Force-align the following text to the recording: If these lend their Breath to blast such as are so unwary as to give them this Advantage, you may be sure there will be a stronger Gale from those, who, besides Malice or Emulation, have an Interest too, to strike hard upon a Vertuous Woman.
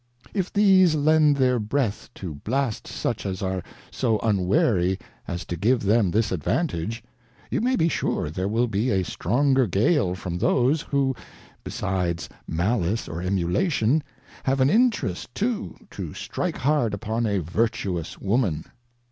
If 0.33 0.51
these 0.51 0.95
lend 0.95 1.37
their 1.37 1.59
Breath 1.59 2.09
to 2.15 2.33
blast 2.33 2.87
such 2.87 3.23
as 3.23 3.43
are 3.43 3.61
so 3.91 4.17
unwary 4.23 4.97
as 5.27 5.45
to 5.45 5.55
give 5.55 5.81
them 5.83 6.09
this 6.09 6.31
Advantage, 6.31 7.03
you 7.51 7.61
may 7.61 7.75
be 7.75 7.87
sure 7.87 8.31
there 8.31 8.47
will 8.47 8.65
be 8.65 8.89
a 8.89 9.03
stronger 9.05 9.67
Gale 9.67 10.15
from 10.15 10.39
those, 10.39 10.81
who, 10.81 11.15
besides 11.63 12.29
Malice 12.47 13.07
or 13.07 13.21
Emulation, 13.21 14.01
have 14.41 14.59
an 14.59 14.71
Interest 14.71 15.29
too, 15.35 15.75
to 15.91 16.15
strike 16.15 16.57
hard 16.57 16.95
upon 16.95 17.27
a 17.27 17.37
Vertuous 17.37 18.17
Woman. 18.17 18.65